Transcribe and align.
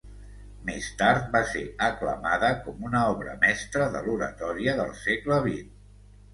Més 0.69 0.87
tard 1.01 1.27
va 1.35 1.41
ser 1.49 1.61
aclamada 1.89 2.51
com 2.65 2.89
una 2.89 3.03
obra 3.13 3.37
mestra 3.45 3.93
de 3.99 4.05
l'oratòria 4.09 4.77
del 4.83 4.93
segle 5.07 5.41
XX. 5.49 5.73